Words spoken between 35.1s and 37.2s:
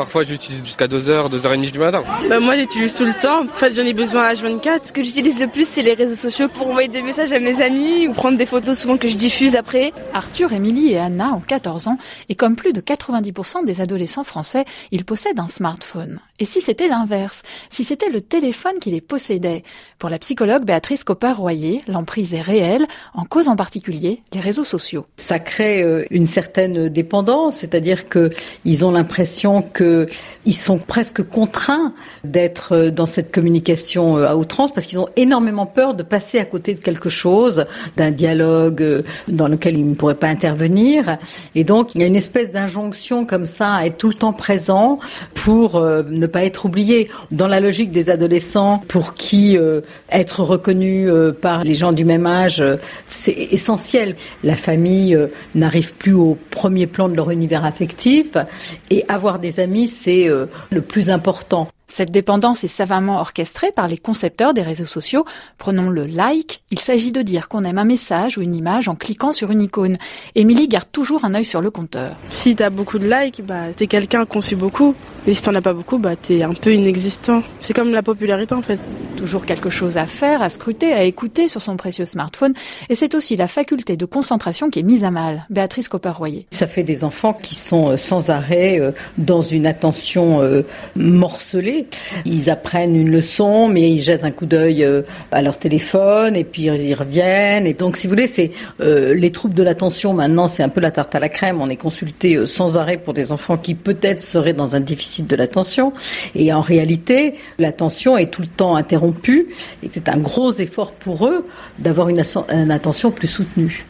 énormément peur de passer à côté de quelque